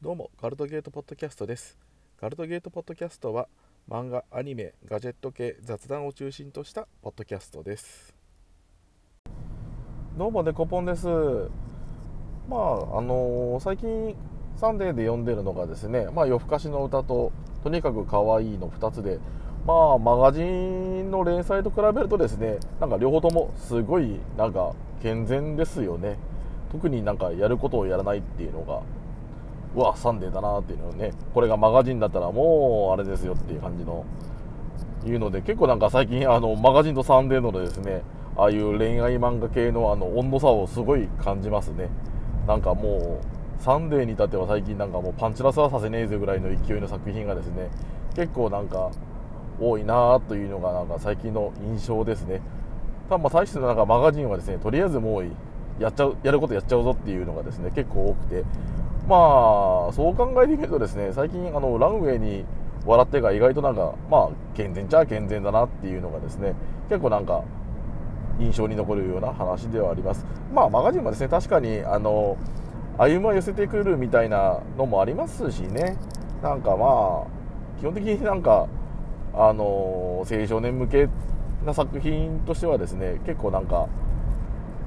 [0.00, 1.76] どうもガルトゲートポッドキャストです。
[2.20, 3.48] ガルトゲートポッドキャストは
[3.90, 8.14] 漫画アニメガジェット系雑談を中心としたポッドキャストです。
[10.16, 11.08] どうもデコポンです。
[12.48, 14.14] まああのー最近
[14.54, 17.32] サンデーで読んでるのがですねまあ夜更かしの歌と
[17.64, 19.18] とにかく可愛いの2つで
[19.66, 26.18] まあマガジンの連載と比べるとですねなんか両方ともすごいなんか健全ですよね。
[26.70, 28.82] 特になんかやることをやらないっていうのが
[29.74, 34.04] うわサンデーだなっていうのをねこれがマガジンだったらもうあれですよっていう感じの
[35.06, 38.02] いうので結構なんか最近あのマガジンとサンデーのですね
[38.36, 41.88] ああいう恋愛漫画系のあの温度差をすごい感じますね。
[42.46, 47.68] なんかもうサンデーに至っては最近なんかもうパンチラはさせねえぜぐらいの勢いの作品がですね
[48.14, 48.90] 結構なんか
[49.60, 52.40] 多いなというのがなんか最近の印象ですね。
[53.08, 55.24] ただまあ対してのなんかマガジンはですねとりあえずもう
[55.80, 58.44] やっちゃうやることやっちゃうぞっていうのがですね結構多くて
[59.08, 62.44] まあそう考えてみるとですね最近あのランウェイに
[62.84, 66.54] 笑ってが意外となんかまあ健全ちゃ健全だなっていうのがですね
[66.90, 67.42] 結構なんか
[68.38, 70.24] 印象に残るような話ではあります。
[70.54, 72.36] まあマガジンはですね確かにあの
[72.98, 75.96] 歩みは寄せてくるみたいなのもありますしね。
[76.42, 77.26] なんかまあ
[77.80, 78.68] 基本的になんか
[79.34, 81.08] あの青少年向け
[81.64, 83.88] な作品としてはですね結構なんか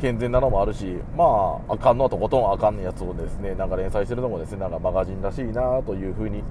[0.02, 6.44] 健全なのもあるしまああかんのはとことんあかんのやつをですねなんか連載してるのもですねなんかマガジンらしいなというふうに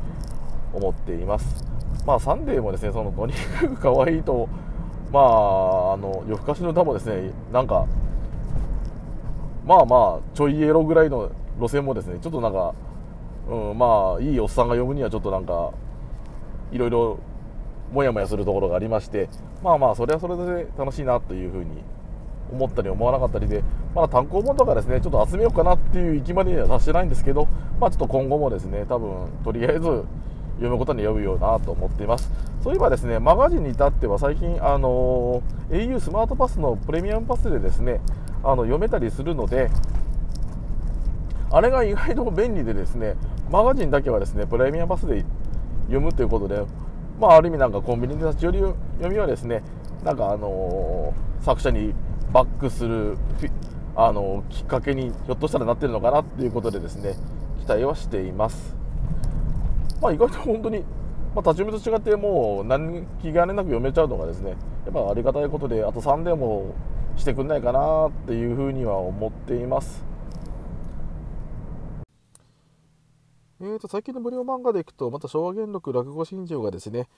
[0.72, 1.64] 思っています。
[2.06, 4.48] まあサンデーもですねそのとにかく可愛いと
[5.12, 7.86] まああの夜更かしの歌もですねなんか
[9.66, 12.74] まあまあちょいエロぐらいの路線もですねちょっとなんか、
[13.48, 15.72] うん、まあいいおっさんが読むにはちょっとなんか
[16.72, 17.18] いろいろ
[17.92, 19.28] もやもやするところがありまして
[19.62, 21.82] まあまあそれはそれで楽しいなというふうに
[22.52, 23.62] 思ったり思わなかったりで
[23.94, 27.48] まだ単行本とかですねちょっと集めようかなっていう域までには達してないんですけど
[27.80, 30.04] まあちょっと今後もですね多分とりあえず
[30.56, 32.30] 読むことに読むようなと思っています。
[32.62, 38.00] そういえばですねマガジンに至っては最近あの au スマートパスのプレミアムパスでですね
[38.44, 39.70] あの読めたりするので
[41.50, 43.14] あれが意外と便利でですね
[43.50, 45.24] マガジンだけはですねプレミアムパスで
[45.86, 46.62] 読むということで
[47.18, 48.76] まあある意味なんかコンビニで立ち寄り読
[49.10, 49.62] みはですね
[50.04, 51.94] なんかあのー作者に
[52.32, 53.18] バックする
[53.96, 57.16] あのきっかけにひょっとしたらなってるのかなっていうことでですね
[57.60, 58.76] 期待はしています。
[60.00, 60.78] まあ、意外と本当に、
[61.34, 64.56] まあ、立ち読みと違ってもう何気兼ねなく読めちゃうのがですねや
[64.90, 66.74] っぱありがたいことであと3でも
[67.16, 70.04] してくんないかなっていうふうには思っています。
[73.60, 77.08] えー、と最近の無料漫画でいくとまた昭和元禄落語新庄がですね、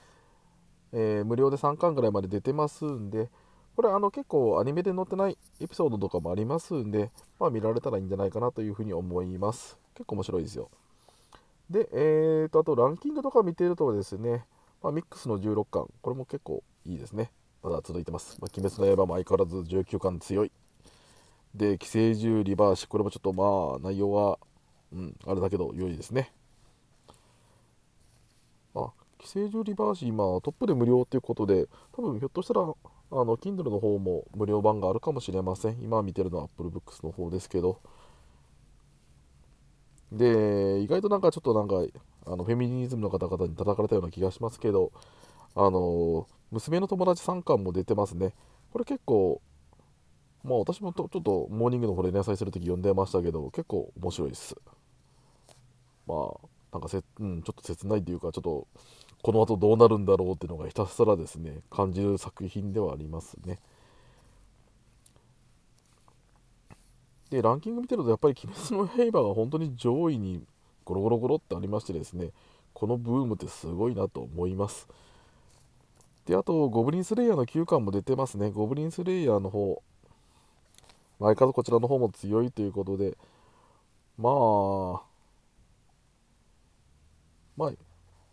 [0.93, 3.31] えー無料で3巻ぐらいまで出てますんで
[3.75, 7.11] これあの結構アニメで載ってないエピソードとかもありますんで、
[7.41, 9.79] まあ、見られたらいいんじゃないかなというふうに思います。
[9.95, 10.71] 結構面白いですよ。
[11.71, 14.45] でえーとあとランキングとか見てるとですね、
[14.83, 15.87] まあ、ミックスの16巻。
[16.03, 17.31] これも結構いいですね。
[17.63, 20.53] まだ続いてます、まあ、鬼滅の刃も相変わらず19巻強い。
[21.55, 24.39] で寄生獣リバーシこれもちょっとまあ内容は
[24.93, 26.33] うんあれだけど良いですね。
[28.75, 32.75] あ寄生獣リバーシ今トップで無料ということで多分ひょっとしたら
[33.13, 35.83] あの Kindle の方も無料版があるかもしれません。
[35.83, 37.79] 今見てるのは Apple Books の方ですけど。
[40.11, 41.77] で意外となんかちょっとなんか
[42.27, 44.93] あのフェミニズムの方々に叩かれたような気がしますけど
[45.55, 48.35] あの娘の友達3巻も出てますね。
[48.73, 49.41] これ結構
[50.45, 54.57] まあ私もとちょっとモーニングの方で連載するとき読んでましたけど結構面白いです。
[56.07, 58.67] まあなんかせ、うん、ちょっと切ないというかちょっと
[59.23, 63.61] この後どうなるんだろうっていうのがひたすらですね感じる作品ではありますね。
[67.31, 70.45] でランキング見てるとやっぱり「鬼滅の刃」が本当に上位に
[70.85, 72.33] ゴロゴロゴロってありましてですね
[72.75, 74.89] このブームってすごいなと思います。
[76.27, 78.51] であとゴブリンスレイヤーの9巻も出てますね。
[78.51, 79.83] ゴブリンスレイヤーの方
[81.21, 83.17] 相変わらずこちらの方も強いということで
[84.19, 85.03] まあ
[87.57, 87.73] まあ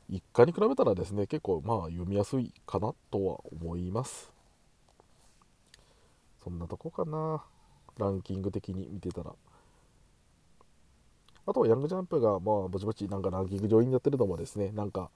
[0.10, 4.32] 一回に比べたらですね結構まあ読みやすいかなとは思います。
[6.44, 7.44] そんなとこかな。
[7.98, 9.34] ランキング的に見てたら。
[11.46, 15.10] あとはヤングジャンプがまあぼちぼちなんかランキング上位になってるのもですねなんか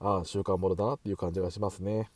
[0.00, 2.10] ああ週刊ものだなっていう感じがしますね。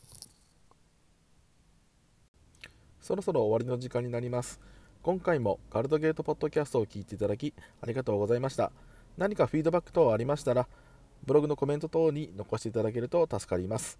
[3.01, 4.59] そろそろ終わりの時間になります。
[5.03, 8.71] 今回もガルドゲートポッドキャストを聞いていただきありがとうございました。
[9.17, 10.67] 何かフィードバック等ありましたら
[11.25, 13.99] ブログのコメント等に残していただけると助かります。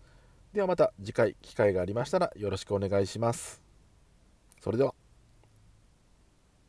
[0.54, 3.62] ではまた次回機会がありましたらよろしくお願いします。
[4.62, 5.07] それでは。